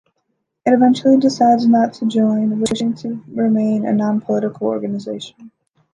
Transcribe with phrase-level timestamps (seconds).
[0.65, 5.51] It eventually decides not to join, wishing to remain a non-political organization.